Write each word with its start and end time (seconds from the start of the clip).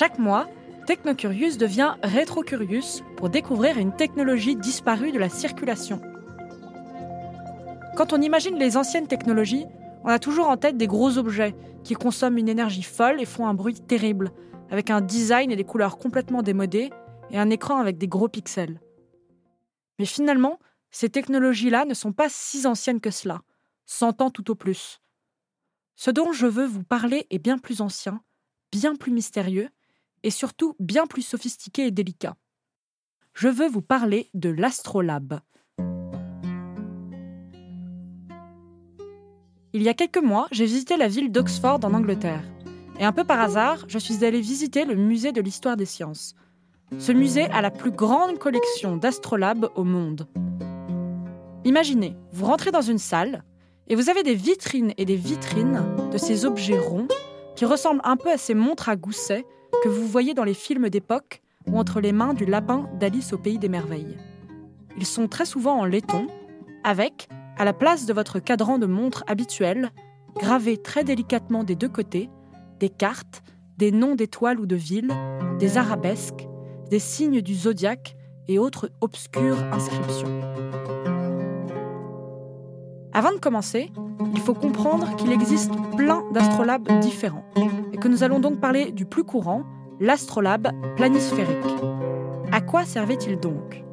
Chaque 0.00 0.18
mois, 0.18 0.48
Technocurious 0.86 1.58
devient 1.58 1.94
Retrocurious 2.02 3.04
pour 3.18 3.28
découvrir 3.28 3.76
une 3.76 3.94
technologie 3.94 4.56
disparue 4.56 5.12
de 5.12 5.18
la 5.18 5.28
circulation. 5.28 6.00
Quand 7.98 8.14
on 8.14 8.22
imagine 8.22 8.56
les 8.56 8.78
anciennes 8.78 9.08
technologies, 9.08 9.66
on 10.02 10.08
a 10.08 10.18
toujours 10.18 10.48
en 10.48 10.56
tête 10.56 10.78
des 10.78 10.86
gros 10.86 11.18
objets 11.18 11.54
qui 11.84 11.92
consomment 11.92 12.38
une 12.38 12.48
énergie 12.48 12.82
folle 12.82 13.20
et 13.20 13.26
font 13.26 13.46
un 13.46 13.52
bruit 13.52 13.74
terrible, 13.74 14.32
avec 14.70 14.88
un 14.88 15.02
design 15.02 15.50
et 15.50 15.56
des 15.56 15.64
couleurs 15.64 15.98
complètement 15.98 16.40
démodées 16.40 16.88
et 17.30 17.38
un 17.38 17.50
écran 17.50 17.76
avec 17.76 17.98
des 17.98 18.08
gros 18.08 18.28
pixels. 18.28 18.80
Mais 19.98 20.06
finalement, 20.06 20.60
ces 20.90 21.10
technologies-là 21.10 21.84
ne 21.84 21.92
sont 21.92 22.14
pas 22.14 22.30
si 22.30 22.66
anciennes 22.66 23.02
que 23.02 23.10
cela, 23.10 23.42
100 23.84 24.22
ans 24.22 24.30
tout 24.30 24.50
au 24.50 24.54
plus. 24.54 25.02
Ce 25.94 26.10
dont 26.10 26.32
je 26.32 26.46
veux 26.46 26.64
vous 26.64 26.84
parler 26.84 27.26
est 27.28 27.38
bien 27.38 27.58
plus 27.58 27.82
ancien, 27.82 28.22
bien 28.72 28.96
plus 28.96 29.12
mystérieux, 29.12 29.68
et 30.22 30.30
surtout 30.30 30.74
bien 30.78 31.06
plus 31.06 31.22
sophistiqué 31.22 31.86
et 31.86 31.90
délicat. 31.90 32.36
Je 33.34 33.48
veux 33.48 33.68
vous 33.68 33.82
parler 33.82 34.28
de 34.34 34.50
l'Astrolabe. 34.50 35.40
Il 39.72 39.82
y 39.82 39.88
a 39.88 39.94
quelques 39.94 40.22
mois, 40.22 40.48
j'ai 40.50 40.66
visité 40.66 40.96
la 40.96 41.06
ville 41.06 41.30
d'Oxford 41.30 41.80
en 41.84 41.94
Angleterre. 41.94 42.42
Et 42.98 43.04
un 43.04 43.12
peu 43.12 43.24
par 43.24 43.40
hasard, 43.40 43.84
je 43.86 43.98
suis 43.98 44.24
allée 44.24 44.40
visiter 44.40 44.84
le 44.84 44.96
musée 44.96 45.32
de 45.32 45.40
l'histoire 45.40 45.76
des 45.76 45.86
sciences. 45.86 46.34
Ce 46.98 47.12
musée 47.12 47.44
a 47.46 47.62
la 47.62 47.70
plus 47.70 47.92
grande 47.92 48.38
collection 48.38 48.96
d'astrolabes 48.96 49.70
au 49.76 49.84
monde. 49.84 50.26
Imaginez, 51.64 52.16
vous 52.32 52.46
rentrez 52.46 52.72
dans 52.72 52.82
une 52.82 52.98
salle 52.98 53.44
et 53.86 53.94
vous 53.94 54.10
avez 54.10 54.24
des 54.24 54.34
vitrines 54.34 54.92
et 54.96 55.04
des 55.04 55.16
vitrines 55.16 55.84
de 56.12 56.18
ces 56.18 56.44
objets 56.44 56.78
ronds 56.78 57.08
qui 57.54 57.64
ressemblent 57.64 58.00
un 58.02 58.16
peu 58.16 58.30
à 58.30 58.38
ces 58.38 58.54
montres 58.54 58.88
à 58.88 58.96
gousset 58.96 59.44
que 59.82 59.88
vous 59.88 60.06
voyez 60.06 60.34
dans 60.34 60.44
les 60.44 60.54
films 60.54 60.88
d'époque 60.88 61.42
ou 61.66 61.78
entre 61.78 62.00
les 62.00 62.12
mains 62.12 62.34
du 62.34 62.44
lapin 62.44 62.88
d'Alice 62.98 63.32
au 63.32 63.38
pays 63.38 63.58
des 63.58 63.68
merveilles. 63.68 64.16
Ils 64.96 65.06
sont 65.06 65.28
très 65.28 65.44
souvent 65.44 65.78
en 65.78 65.84
laiton, 65.84 66.26
avec, 66.84 67.28
à 67.56 67.64
la 67.64 67.72
place 67.72 68.06
de 68.06 68.12
votre 68.12 68.38
cadran 68.38 68.78
de 68.78 68.86
montre 68.86 69.24
habituel, 69.26 69.90
gravés 70.38 70.76
très 70.76 71.04
délicatement 71.04 71.64
des 71.64 71.76
deux 71.76 71.88
côtés, 71.88 72.28
des 72.78 72.88
cartes, 72.88 73.42
des 73.78 73.92
noms 73.92 74.14
d'étoiles 74.14 74.60
ou 74.60 74.66
de 74.66 74.76
villes, 74.76 75.12
des 75.58 75.78
arabesques, 75.78 76.48
des 76.90 76.98
signes 76.98 77.40
du 77.40 77.54
zodiaque 77.54 78.16
et 78.48 78.58
autres 78.58 78.90
obscures 79.00 79.62
inscriptions. 79.72 80.40
Avant 83.12 83.32
de 83.32 83.38
commencer, 83.38 83.90
il 84.34 84.40
faut 84.40 84.54
comprendre 84.54 85.16
qu'il 85.16 85.32
existe 85.32 85.72
plein 85.96 86.24
d'astrolabes 86.32 87.00
différents 87.00 87.44
et 87.92 87.96
que 87.96 88.08
nous 88.08 88.22
allons 88.22 88.40
donc 88.40 88.60
parler 88.60 88.92
du 88.92 89.06
plus 89.06 89.24
courant, 89.24 89.64
l'astrolabe 89.98 90.68
planisphérique. 90.96 91.56
À 92.52 92.60
quoi 92.60 92.84
servait-il 92.84 93.38
donc? 93.38 93.84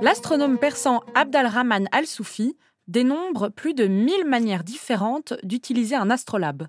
L'astronome 0.00 0.58
persan 0.58 1.00
Abd 1.14 1.36
al-Rahman 1.36 1.88
al-Soufi 1.92 2.56
dénombre 2.86 3.50
plus 3.50 3.74
de 3.74 3.86
1000 3.86 4.26
manières 4.26 4.64
différentes 4.64 5.34
d'utiliser 5.42 5.96
un 5.96 6.10
astrolabe. 6.10 6.68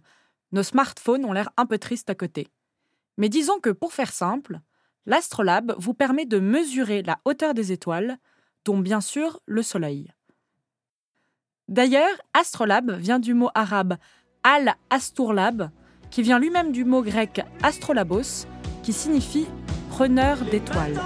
Nos 0.52 0.64
smartphones 0.64 1.26
ont 1.26 1.34
l'air 1.34 1.50
un 1.58 1.66
peu 1.66 1.78
tristes 1.78 2.10
à 2.10 2.16
côté. 2.16 2.48
Mais 3.18 3.30
disons 3.30 3.60
que 3.60 3.70
pour 3.70 3.94
faire 3.94 4.12
simple, 4.12 4.60
l'astrolabe 5.06 5.76
vous 5.78 5.94
permet 5.94 6.26
de 6.26 6.40
mesurer 6.40 7.04
la 7.04 7.20
hauteur 7.26 7.54
des 7.54 7.72
étoiles, 7.72 8.18
dont 8.66 8.78
bien 8.78 9.02
sûr 9.02 9.40
le 9.46 9.62
Soleil. 9.62 10.12
D'ailleurs, 11.70 12.18
astrolabe 12.34 12.98
vient 12.98 13.20
du 13.20 13.36
mot 13.36 13.50
arabe 13.54 13.98
al-asturlab, 14.44 15.70
qui 16.10 16.24
vient 16.24 16.40
lui-même 16.40 16.72
du 16.72 16.84
mot 16.84 17.04
grec 17.04 17.42
astrolabos, 17.62 18.48
qui 18.82 18.92
signifie 18.92 19.46
preneur 19.92 20.40
d'étoiles. 20.50 21.00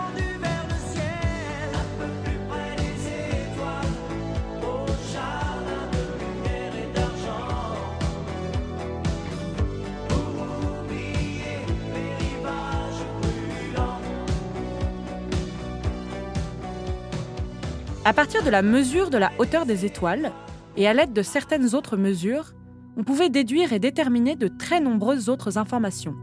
À 18.06 18.13
partir 18.13 18.44
de 18.44 18.50
la 18.50 18.62
mesure 18.62 19.09
de 19.09 19.18
la 19.18 19.31
hauteur 19.40 19.66
des 19.66 19.85
étoiles, 19.85 20.31
et 20.75 20.88
à 20.88 20.94
l'aide 20.94 21.13
de 21.13 21.22
certaines 21.22 21.75
autres 21.75 21.97
mesures, 21.97 22.53
on 22.97 23.03
pouvait 23.03 23.29
déduire 23.29 23.73
et 23.73 23.79
déterminer 23.79 24.35
de 24.35 24.47
très 24.47 24.79
nombreuses 24.79 25.29
autres 25.29 25.57
informations. 25.57 26.16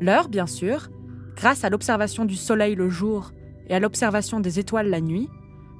L'heure, 0.00 0.28
bien 0.28 0.46
sûr, 0.46 0.88
grâce 1.34 1.64
à 1.64 1.70
l'observation 1.70 2.24
du 2.24 2.36
Soleil 2.36 2.74
le 2.74 2.88
jour 2.88 3.32
et 3.68 3.74
à 3.74 3.80
l'observation 3.80 4.40
des 4.40 4.58
étoiles 4.58 4.90
la 4.90 5.00
nuit, 5.00 5.28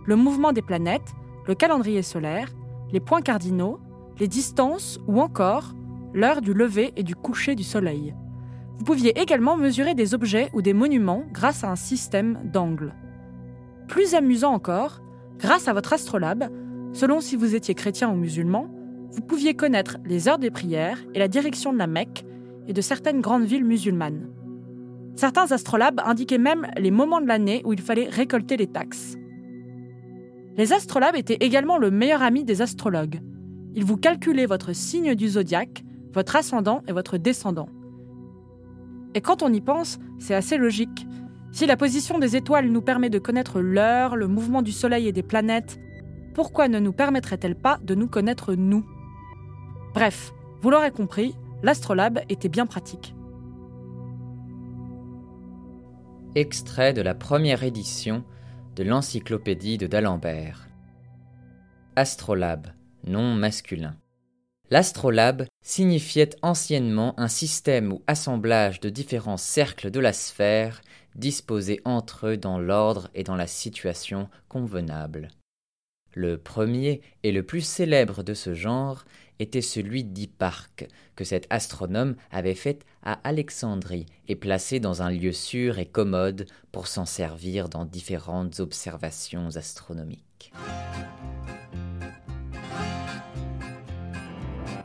le 0.07 0.17
mouvement 0.17 0.53
des 0.53 0.63
planètes, 0.63 1.15
le 1.47 1.55
calendrier 1.55 2.03
solaire, 2.03 2.49
les 2.93 3.01
points 3.01 3.23
cardinaux, 3.23 3.79
les 4.19 4.29
distances 4.29 4.99
ou 5.07 5.21
encore 5.21 5.75
l'heure 6.15 6.41
du 6.41 6.55
lever 6.55 6.93
et 6.97 7.03
du 7.03 7.15
coucher 7.15 7.55
du 7.55 7.65
Soleil. 7.65 8.15
Vous 8.79 8.85
pouviez 8.85 9.19
également 9.19 9.57
mesurer 9.57 9.95
des 9.95 10.15
objets 10.15 10.51
ou 10.53 10.63
des 10.63 10.73
monuments 10.73 11.25
grâce 11.33 11.65
à 11.65 11.71
un 11.71 11.77
système 11.77 12.41
d'angles. 12.53 12.95
Plus 13.89 14.15
amusant 14.15 14.53
encore, 14.53 15.01
Grâce 15.39 15.69
à 15.69 15.75
votre 15.75 15.93
astrolabe, 15.93 16.49
selon 16.97 17.21
si 17.21 17.37
vous 17.37 17.55
étiez 17.55 17.75
chrétien 17.75 18.11
ou 18.11 18.17
musulman, 18.17 18.71
vous 19.11 19.21
pouviez 19.21 19.55
connaître 19.55 19.99
les 20.07 20.29
heures 20.29 20.39
des 20.39 20.51
prières 20.51 20.99
et 21.13 21.19
la 21.19 21.29
direction 21.29 21.73
de 21.73 21.79
la 21.79 21.87
Mecque 21.87 22.25
et 22.69 22.73
de 22.73 22.81
certaines 22.81 23.21
grandes 23.21 23.45
villes 23.45 23.67
musulmanes. 23.67 24.31
Certains 25.15 25.53
astrolabes 25.53 26.01
indiquaient 26.05 26.39
même 26.39 26.67
les 26.79 26.91
moments 26.91 27.21
de 27.21 27.27
l'année 27.27 27.61
où 27.67 27.75
il 27.75 27.83
fallait 27.83 28.09
récolter 28.09 28.57
les 28.57 28.67
taxes. 28.67 29.17
Les 30.57 30.73
astrolabes 30.73 31.17
étaient 31.17 31.37
également 31.41 31.77
le 31.77 31.91
meilleur 31.91 32.23
ami 32.23 32.45
des 32.45 32.63
astrologues. 32.63 33.21
Ils 33.75 33.85
vous 33.85 33.99
calculaient 33.99 34.47
votre 34.47 34.75
signe 34.75 35.15
du 35.15 35.29
zodiaque, 35.29 35.85
votre 36.15 36.35
ascendant 36.35 36.83
et 36.89 36.93
votre 36.93 37.19
descendant. 37.19 37.69
Et 39.15 39.21
quand 39.21 39.43
on 39.43 39.53
y 39.53 39.61
pense, 39.61 39.99
c'est 40.19 40.35
assez 40.35 40.57
logique. 40.57 41.07
Si 41.53 41.67
la 41.67 41.77
position 41.77 42.19
des 42.19 42.37
étoiles 42.37 42.69
nous 42.69 42.83
permet 42.83 43.11
de 43.11 43.19
connaître 43.19 43.61
l'heure, 43.61 44.17
le 44.17 44.29
mouvement 44.29 44.63
du 44.63 44.73
Soleil 44.73 45.09
et 45.09 45.13
des 45.13 45.23
planètes, 45.23 45.79
pourquoi 46.37 46.69
ne 46.69 46.79
nous 46.79 46.93
permettrait-elle 46.93 47.55
pas 47.55 47.79
de 47.83 47.95
nous 47.95 48.09
connaître 48.09 48.53
nous? 48.53 48.85
Bref, 49.95 50.35
vous 50.61 50.69
l'aurez 50.69 50.91
compris, 50.91 51.35
l'astrolabe 51.63 52.19
était 52.29 52.51
bien 52.51 52.67
pratique. 52.67 53.15
Extrait 56.35 56.93
de 56.93 57.01
la 57.01 57.15
première 57.15 57.63
édition 57.63 58.23
de 58.75 58.85
l'encyclopédie 58.85 59.79
de 59.79 59.87
d'Alembert. 59.87 60.69
Astrolabe, 61.97 62.67
nom 63.07 63.33
masculin. 63.33 63.97
L'astrolabe 64.69 65.47
signifiait 65.63 66.37
anciennement 66.43 67.19
un 67.19 67.29
système 67.29 67.95
ou 67.95 68.03
assemblage 68.07 68.81
de 68.81 68.91
différents 68.91 69.39
cercles 69.39 69.91
de 69.91 70.01
la 70.01 70.13
sphère 70.13 70.83
disposés 71.15 71.81
entre 71.87 72.27
eux 72.27 72.37
dans 72.37 72.59
l'ordre 72.59 73.09
et 73.15 73.23
dans 73.23 73.37
la 73.37 73.47
situation 73.47 74.29
convenable. 74.51 75.31
Le 76.19 76.39
premier 76.39 77.03
et 77.25 77.31
le 77.31 77.43
plus 77.43 77.61
célèbre 77.61 78.23
de 78.23 78.33
ce 78.33 78.55
genre 78.55 79.05
était 79.39 79.61
celui 79.61 80.03
d'Hipparque, 80.03 80.89
que 81.15 81.25
cet 81.25 81.47
astronome 81.51 82.17
avait 82.31 82.55
fait 82.55 82.87
à 83.03 83.21
Alexandrie 83.23 84.07
et 84.27 84.35
placé 84.35 84.81
dans 84.81 85.03
un 85.03 85.11
lieu 85.11 85.33
sûr 85.33 85.79
et 85.79 85.85
commode 85.85 86.47
pour 86.73 86.87
s'en 86.87 87.05
servir 87.05 87.69
dans 87.69 87.85
différentes 87.85 88.61
observations 88.61 89.57
astronomiques. 89.57 90.55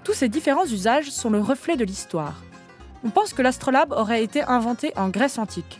Tous 0.04 0.14
ces 0.14 0.28
différents 0.28 0.66
usages 0.66 1.12
sont 1.12 1.30
le 1.30 1.40
reflet 1.40 1.78
de 1.78 1.86
l'histoire. 1.86 2.44
On 3.06 3.10
pense 3.10 3.34
que 3.34 3.42
l'astrolabe 3.42 3.94
aurait 3.94 4.22
été 4.22 4.44
inventé 4.44 4.92
en 4.98 5.08
Grèce 5.08 5.38
antique. 5.38 5.80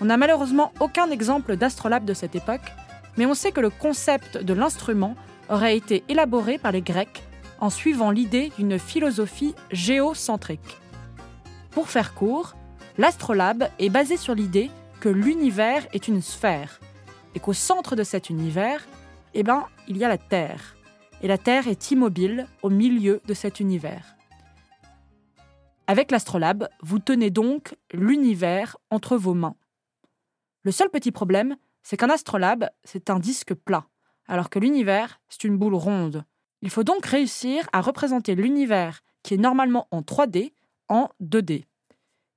On 0.00 0.06
n'a 0.06 0.16
malheureusement 0.16 0.72
aucun 0.80 1.08
exemple 1.12 1.54
d'astrolabe 1.54 2.04
de 2.04 2.14
cette 2.14 2.34
époque, 2.34 2.72
mais 3.16 3.26
on 3.26 3.34
sait 3.34 3.52
que 3.52 3.60
le 3.60 3.70
concept 3.70 4.38
de 4.38 4.54
l'instrument 4.54 5.14
aurait 5.48 5.76
été 5.76 6.04
élaboré 6.08 6.58
par 6.58 6.72
les 6.72 6.82
Grecs 6.82 7.22
en 7.60 7.70
suivant 7.70 8.10
l'idée 8.10 8.52
d'une 8.58 8.78
philosophie 8.78 9.54
géocentrique. 9.70 10.78
Pour 11.70 11.88
faire 11.88 12.14
court, 12.14 12.54
l'astrolabe 12.96 13.68
est 13.78 13.88
basé 13.88 14.16
sur 14.16 14.34
l'idée 14.34 14.70
que 15.00 15.08
l'univers 15.08 15.86
est 15.92 16.08
une 16.08 16.22
sphère 16.22 16.80
et 17.34 17.40
qu'au 17.40 17.52
centre 17.52 17.96
de 17.96 18.02
cet 18.02 18.30
univers, 18.30 18.86
eh 19.34 19.42
ben, 19.42 19.66
il 19.86 19.96
y 19.96 20.04
a 20.04 20.08
la 20.08 20.18
Terre. 20.18 20.76
Et 21.22 21.28
la 21.28 21.38
Terre 21.38 21.68
est 21.68 21.90
immobile 21.90 22.46
au 22.62 22.70
milieu 22.70 23.20
de 23.26 23.34
cet 23.34 23.60
univers. 23.60 24.16
Avec 25.86 26.10
l'astrolabe, 26.10 26.68
vous 26.82 26.98
tenez 26.98 27.30
donc 27.30 27.74
l'univers 27.92 28.76
entre 28.90 29.16
vos 29.16 29.34
mains. 29.34 29.56
Le 30.62 30.70
seul 30.70 30.90
petit 30.90 31.12
problème, 31.12 31.56
c'est 31.88 31.96
qu'un 31.96 32.10
astrolabe, 32.10 32.68
c'est 32.84 33.08
un 33.08 33.18
disque 33.18 33.54
plat, 33.54 33.86
alors 34.26 34.50
que 34.50 34.58
l'univers, 34.58 35.22
c'est 35.30 35.44
une 35.44 35.56
boule 35.56 35.74
ronde. 35.74 36.22
Il 36.60 36.68
faut 36.68 36.84
donc 36.84 37.06
réussir 37.06 37.66
à 37.72 37.80
représenter 37.80 38.34
l'univers, 38.34 39.00
qui 39.22 39.32
est 39.32 39.38
normalement 39.38 39.88
en 39.90 40.02
3D, 40.02 40.52
en 40.90 41.08
2D. 41.22 41.64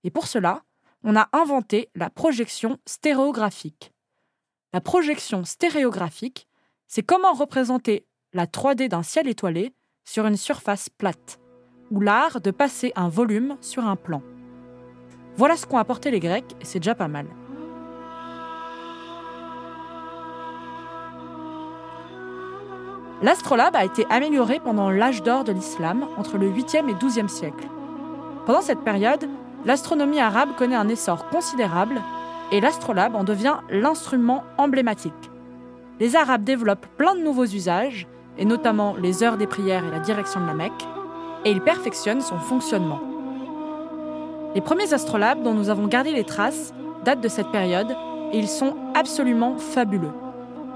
Et 0.05 0.09
pour 0.09 0.27
cela, 0.27 0.63
on 1.03 1.17
a 1.17 1.27
inventé 1.33 1.89
la 1.95 2.09
projection 2.09 2.77
stéréographique. 2.85 3.91
La 4.71 4.79
projection 4.79 5.43
stéréographique, 5.43 6.47
c'est 6.87 7.03
comment 7.03 7.33
représenter 7.33 8.05
la 8.31 8.45
3D 8.45 8.87
d'un 8.87 9.03
ciel 9.03 9.27
étoilé 9.27 9.73
sur 10.05 10.25
une 10.27 10.37
surface 10.37 10.87
plate, 10.87 11.41
ou 11.89 11.99
l'art 11.99 12.39
de 12.39 12.51
passer 12.51 12.93
un 12.95 13.09
volume 13.09 13.57
sur 13.59 13.83
un 13.83 13.97
plan. 13.97 14.23
Voilà 15.35 15.57
ce 15.57 15.65
qu'ont 15.65 15.77
apporté 15.77 16.09
les 16.09 16.21
Grecs, 16.21 16.55
et 16.61 16.63
c'est 16.63 16.79
déjà 16.79 16.95
pas 16.95 17.09
mal. 17.09 17.27
L'astrolabe 23.21 23.75
a 23.75 23.85
été 23.85 24.07
amélioré 24.09 24.59
pendant 24.59 24.89
l'âge 24.89 25.21
d'or 25.21 25.43
de 25.43 25.51
l'islam, 25.51 26.07
entre 26.17 26.37
le 26.37 26.49
8e 26.49 26.89
et 26.89 26.93
12e 26.93 27.27
siècle. 27.27 27.67
Pendant 28.47 28.61
cette 28.61 28.81
période, 28.81 29.29
l'astronomie 29.63 30.19
arabe 30.19 30.55
connaît 30.57 30.75
un 30.75 30.87
essor 30.87 31.29
considérable 31.29 32.01
et 32.51 32.59
l'astrolabe 32.59 33.15
en 33.15 33.23
devient 33.23 33.57
l'instrument 33.69 34.43
emblématique. 34.57 35.13
Les 35.99 36.15
Arabes 36.15 36.43
développent 36.43 36.87
plein 36.97 37.13
de 37.13 37.21
nouveaux 37.21 37.45
usages, 37.45 38.07
et 38.39 38.45
notamment 38.45 38.95
les 38.95 39.21
heures 39.21 39.37
des 39.37 39.45
prières 39.45 39.85
et 39.85 39.91
la 39.91 39.99
direction 39.99 40.41
de 40.41 40.47
la 40.47 40.55
Mecque, 40.55 40.87
et 41.45 41.51
ils 41.51 41.61
perfectionnent 41.61 42.21
son 42.21 42.39
fonctionnement. 42.39 43.01
Les 44.55 44.61
premiers 44.61 44.93
astrolabes 44.93 45.43
dont 45.43 45.53
nous 45.53 45.69
avons 45.69 45.87
gardé 45.87 46.11
les 46.11 46.23
traces 46.23 46.73
datent 47.05 47.21
de 47.21 47.27
cette 47.27 47.51
période 47.51 47.95
et 48.33 48.39
ils 48.39 48.47
sont 48.47 48.75
absolument 48.95 49.57
fabuleux. 49.57 50.11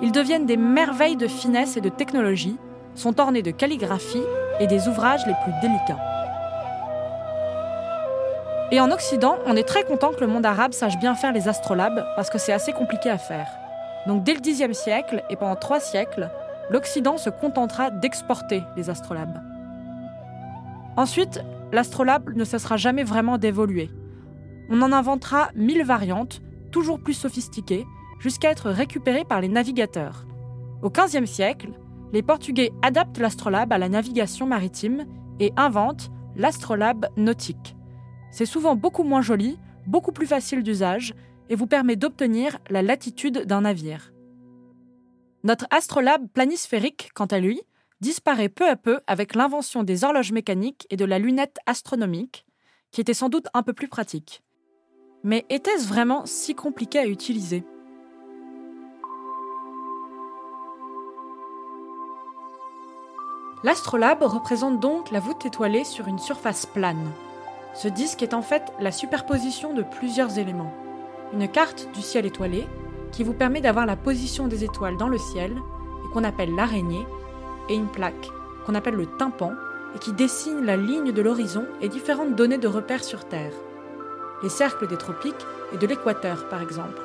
Ils 0.01 0.11
deviennent 0.11 0.45
des 0.45 0.57
merveilles 0.57 1.15
de 1.15 1.27
finesse 1.27 1.77
et 1.77 1.81
de 1.81 1.89
technologie, 1.89 2.57
sont 2.95 3.19
ornés 3.19 3.41
de 3.41 3.51
calligraphie 3.51 4.23
et 4.59 4.67
des 4.67 4.87
ouvrages 4.87 5.25
les 5.25 5.33
plus 5.43 5.53
délicats. 5.61 5.99
Et 8.71 8.79
en 8.81 8.91
Occident, 8.91 9.37
on 9.45 9.55
est 9.55 9.67
très 9.67 9.83
content 9.83 10.11
que 10.11 10.21
le 10.21 10.27
monde 10.27 10.45
arabe 10.45 10.73
sache 10.73 10.97
bien 10.97 11.15
faire 11.15 11.31
les 11.31 11.47
astrolabes 11.47 12.05
parce 12.15 12.29
que 12.29 12.37
c'est 12.37 12.51
assez 12.51 12.73
compliqué 12.73 13.09
à 13.09 13.17
faire. 13.17 13.47
Donc 14.07 14.23
dès 14.23 14.33
le 14.33 14.39
Xe 14.39 14.77
siècle 14.77 15.23
et 15.29 15.35
pendant 15.35 15.55
trois 15.55 15.79
siècles, 15.79 16.29
l'Occident 16.69 17.17
se 17.17 17.29
contentera 17.29 17.91
d'exporter 17.91 18.63
les 18.75 18.89
astrolabes. 18.89 19.39
Ensuite, 20.97 21.41
l'astrolabe 21.71 22.35
ne 22.35 22.43
cessera 22.43 22.77
jamais 22.77 23.03
vraiment 23.03 23.37
d'évoluer. 23.37 23.89
On 24.69 24.81
en 24.81 24.91
inventera 24.91 25.49
mille 25.55 25.83
variantes, 25.83 26.41
toujours 26.71 26.99
plus 26.99 27.13
sophistiquées, 27.13 27.85
jusqu'à 28.19 28.51
être 28.51 28.69
récupéré 28.69 29.25
par 29.25 29.41
les 29.41 29.49
navigateurs. 29.49 30.25
Au 30.81 30.89
XVe 30.89 31.25
siècle, 31.25 31.69
les 32.13 32.21
Portugais 32.21 32.71
adaptent 32.81 33.17
l'astrolabe 33.17 33.73
à 33.73 33.77
la 33.77 33.89
navigation 33.89 34.45
maritime 34.45 35.05
et 35.39 35.51
inventent 35.57 36.11
l'astrolabe 36.35 37.07
nautique. 37.17 37.75
C'est 38.31 38.45
souvent 38.45 38.75
beaucoup 38.75 39.03
moins 39.03 39.21
joli, 39.21 39.57
beaucoup 39.87 40.11
plus 40.11 40.27
facile 40.27 40.63
d'usage 40.63 41.13
et 41.49 41.55
vous 41.55 41.67
permet 41.67 41.95
d'obtenir 41.95 42.57
la 42.69 42.81
latitude 42.81 43.45
d'un 43.45 43.61
navire. 43.61 44.11
Notre 45.43 45.67
astrolabe 45.69 46.27
planisphérique, 46.33 47.11
quant 47.13 47.25
à 47.25 47.39
lui, 47.39 47.61
disparaît 48.01 48.49
peu 48.49 48.67
à 48.67 48.75
peu 48.75 48.99
avec 49.07 49.35
l'invention 49.35 49.83
des 49.83 50.03
horloges 50.03 50.31
mécaniques 50.31 50.87
et 50.89 50.97
de 50.97 51.05
la 51.05 51.19
lunette 51.19 51.57
astronomique, 51.65 52.45
qui 52.91 53.01
était 53.01 53.13
sans 53.13 53.29
doute 53.29 53.47
un 53.53 53.63
peu 53.63 53.73
plus 53.73 53.87
pratique. 53.87 54.41
Mais 55.23 55.45
était-ce 55.49 55.87
vraiment 55.87 56.25
si 56.25 56.55
compliqué 56.55 56.99
à 56.99 57.07
utiliser? 57.07 57.63
L'astrolabe 63.65 64.21
représente 64.21 64.79
donc 64.79 65.09
la 65.09 65.19
voûte 65.19 65.43
étoilée 65.43 65.85
sur 65.85 66.07
une 66.07 66.19
surface 66.19 66.67
plane. 66.67 67.11
Ce 67.73 67.87
disque 67.87 68.21
est 68.21 68.35
en 68.35 68.43
fait 68.43 68.61
la 68.79 68.91
superposition 68.91 69.73
de 69.73 69.81
plusieurs 69.81 70.37
éléments. 70.37 70.71
Une 71.33 71.47
carte 71.47 71.89
du 71.91 72.03
ciel 72.03 72.27
étoilé, 72.27 72.67
qui 73.11 73.23
vous 73.23 73.33
permet 73.33 73.61
d'avoir 73.61 73.87
la 73.87 73.95
position 73.95 74.47
des 74.47 74.63
étoiles 74.63 74.97
dans 74.97 75.07
le 75.07 75.17
ciel, 75.17 75.51
et 75.51 76.13
qu'on 76.13 76.23
appelle 76.23 76.53
l'araignée, 76.53 77.07
et 77.67 77.73
une 77.73 77.87
plaque, 77.87 78.29
qu'on 78.67 78.75
appelle 78.75 78.93
le 78.93 79.07
tympan, 79.07 79.53
et 79.95 79.97
qui 79.97 80.13
dessine 80.13 80.63
la 80.63 80.77
ligne 80.77 81.11
de 81.11 81.21
l'horizon 81.23 81.65
et 81.81 81.89
différentes 81.89 82.35
données 82.35 82.59
de 82.59 82.67
repères 82.67 83.03
sur 83.03 83.25
Terre. 83.25 83.53
Les 84.43 84.49
cercles 84.49 84.85
des 84.85 84.97
tropiques 84.97 85.33
et 85.73 85.77
de 85.77 85.87
l'équateur, 85.87 86.47
par 86.49 86.61
exemple. 86.61 87.01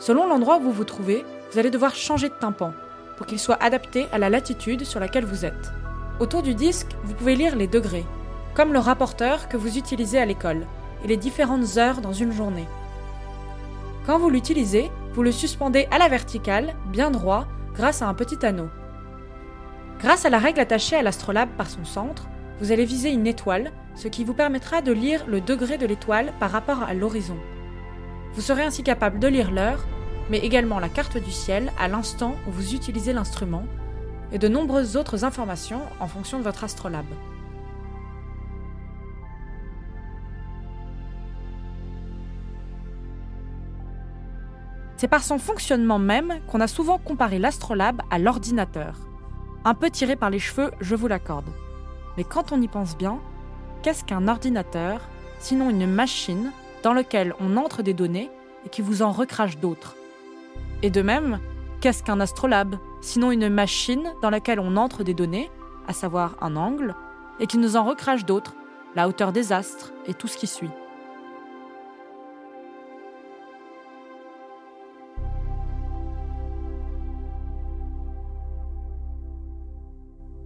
Selon 0.00 0.26
l'endroit 0.26 0.56
où 0.56 0.62
vous 0.62 0.72
vous 0.72 0.82
trouvez, 0.82 1.24
vous 1.52 1.60
allez 1.60 1.70
devoir 1.70 1.94
changer 1.94 2.28
de 2.28 2.34
tympan 2.34 2.72
pour 3.16 3.26
qu'il 3.26 3.38
soit 3.38 3.62
adapté 3.62 4.06
à 4.12 4.18
la 4.18 4.30
latitude 4.30 4.84
sur 4.84 5.00
laquelle 5.00 5.24
vous 5.24 5.44
êtes. 5.44 5.72
Autour 6.20 6.42
du 6.42 6.54
disque, 6.54 6.88
vous 7.04 7.14
pouvez 7.14 7.36
lire 7.36 7.56
les 7.56 7.66
degrés, 7.66 8.06
comme 8.54 8.72
le 8.72 8.78
rapporteur 8.78 9.48
que 9.48 9.56
vous 9.56 9.76
utilisez 9.76 10.18
à 10.18 10.24
l'école, 10.24 10.66
et 11.04 11.08
les 11.08 11.16
différentes 11.16 11.76
heures 11.76 12.00
dans 12.00 12.12
une 12.12 12.32
journée. 12.32 12.66
Quand 14.06 14.18
vous 14.18 14.30
l'utilisez, 14.30 14.90
vous 15.14 15.22
le 15.22 15.32
suspendez 15.32 15.88
à 15.90 15.98
la 15.98 16.08
verticale, 16.08 16.74
bien 16.86 17.10
droit, 17.10 17.46
grâce 17.74 18.02
à 18.02 18.08
un 18.08 18.14
petit 18.14 18.44
anneau. 18.44 18.68
Grâce 20.00 20.24
à 20.24 20.30
la 20.30 20.38
règle 20.38 20.60
attachée 20.60 20.96
à 20.96 21.02
l'astrolabe 21.02 21.48
par 21.56 21.68
son 21.68 21.84
centre, 21.84 22.28
vous 22.60 22.72
allez 22.72 22.84
viser 22.84 23.10
une 23.10 23.26
étoile, 23.26 23.72
ce 23.94 24.08
qui 24.08 24.24
vous 24.24 24.34
permettra 24.34 24.80
de 24.80 24.92
lire 24.92 25.26
le 25.26 25.40
degré 25.40 25.78
de 25.78 25.86
l'étoile 25.86 26.32
par 26.38 26.50
rapport 26.50 26.82
à 26.82 26.94
l'horizon. 26.94 27.36
Vous 28.34 28.42
serez 28.42 28.62
ainsi 28.62 28.82
capable 28.82 29.18
de 29.18 29.28
lire 29.28 29.50
l'heure, 29.50 29.86
mais 30.30 30.38
également 30.38 30.78
la 30.78 30.88
carte 30.88 31.18
du 31.18 31.30
ciel 31.30 31.72
à 31.78 31.88
l'instant 31.88 32.34
où 32.46 32.50
vous 32.50 32.74
utilisez 32.74 33.12
l'instrument, 33.12 33.64
et 34.32 34.38
de 34.38 34.48
nombreuses 34.48 34.96
autres 34.96 35.24
informations 35.24 35.82
en 36.00 36.08
fonction 36.08 36.38
de 36.38 36.44
votre 36.44 36.64
astrolabe. 36.64 37.06
C'est 44.96 45.08
par 45.08 45.22
son 45.22 45.38
fonctionnement 45.38 45.98
même 45.98 46.40
qu'on 46.46 46.60
a 46.60 46.66
souvent 46.66 46.98
comparé 46.98 47.38
l'astrolabe 47.38 48.00
à 48.10 48.18
l'ordinateur. 48.18 48.96
Un 49.64 49.74
peu 49.74 49.90
tiré 49.90 50.16
par 50.16 50.30
les 50.30 50.38
cheveux, 50.38 50.70
je 50.80 50.94
vous 50.94 51.06
l'accorde. 51.06 51.50
Mais 52.16 52.24
quand 52.24 52.50
on 52.50 52.62
y 52.62 52.68
pense 52.68 52.96
bien, 52.96 53.20
qu'est-ce 53.82 54.04
qu'un 54.04 54.26
ordinateur, 54.26 55.00
sinon 55.38 55.68
une 55.68 55.86
machine 55.86 56.50
dans 56.82 56.94
laquelle 56.94 57.34
on 57.40 57.58
entre 57.58 57.82
des 57.82 57.92
données 57.92 58.30
et 58.64 58.70
qui 58.70 58.80
vous 58.80 59.02
en 59.02 59.12
recrache 59.12 59.58
d'autres? 59.58 59.96
Et 60.82 60.90
de 60.90 61.02
même, 61.02 61.40
qu'est-ce 61.80 62.02
qu'un 62.02 62.20
astrolabe 62.20 62.76
Sinon 63.00 63.30
une 63.30 63.48
machine 63.48 64.12
dans 64.22 64.30
laquelle 64.30 64.60
on 64.60 64.76
entre 64.76 65.04
des 65.04 65.14
données, 65.14 65.50
à 65.88 65.92
savoir 65.92 66.36
un 66.40 66.56
angle, 66.56 66.94
et 67.40 67.46
qui 67.46 67.58
nous 67.58 67.76
en 67.76 67.84
recrache 67.84 68.24
d'autres, 68.24 68.54
la 68.94 69.08
hauteur 69.08 69.32
des 69.32 69.52
astres 69.52 69.92
et 70.06 70.14
tout 70.14 70.26
ce 70.26 70.36
qui 70.36 70.46
suit. 70.46 70.70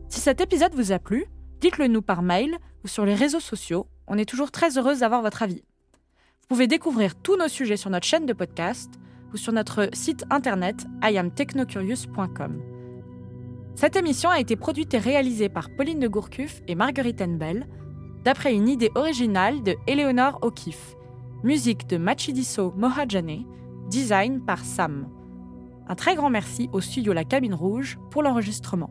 Si 0.09 0.21
cet 0.21 0.41
épisode 0.41 0.75
vous 0.75 0.93
a 0.93 0.99
plu, 0.99 1.25
dites-le 1.61 1.87
nous 1.87 2.03
par 2.03 2.23
mail 2.23 2.59
ou 2.85 2.89
sur 2.89 3.07
les 3.07 3.15
réseaux 3.15 3.41
sociaux. 3.41 3.87
On 4.07 4.19
est 4.19 4.29
toujours 4.29 4.51
très 4.51 4.77
heureuse 4.77 5.01
d'avoir 5.01 5.23
votre 5.23 5.43
avis. 5.43 5.63
Vous 6.43 6.49
pouvez 6.49 6.67
découvrir 6.67 7.15
tous 7.15 7.37
nos 7.37 7.49
sujets 7.49 7.77
sur 7.77 7.91
notre 7.91 8.07
chaîne 8.07 8.27
de 8.27 8.33
podcast 8.33 9.00
ou 9.33 9.37
sur 9.37 9.53
notre 9.53 9.89
site 9.93 10.25
internet 10.31 10.87
iamtechnocurious.com. 11.03 12.61
Cette 13.75 13.97
émission 13.97 14.31
a 14.31 14.41
été 14.41 14.57
produite 14.57 14.95
et 14.95 14.99
réalisée 14.99 15.49
par 15.49 15.71
Pauline 15.71 16.01
de 16.01 16.09
Gourcuff 16.09 16.61
et 16.69 16.75
Marguerite 16.75 17.23
Enbel, 17.23 17.67
d'après 18.25 18.55
une 18.55 18.69
idée 18.69 18.91
originale 18.95 19.63
de 19.63 19.77
Eleonore 19.87 20.39
O'Keeffe. 20.43 20.97
Musique 21.43 21.87
de 21.87 21.97
Machidiso 21.97 22.73
Mohajane, 22.77 23.47
design 23.89 24.45
par 24.45 24.65
Sam. 24.65 25.09
Un 25.89 25.95
très 25.95 26.15
grand 26.15 26.31
merci 26.31 26.69
au 26.73 26.81
studio 26.81 27.13
La 27.13 27.25
Cabine 27.25 27.55
Rouge 27.55 27.99
pour 28.11 28.23
l'enregistrement. 28.23 28.91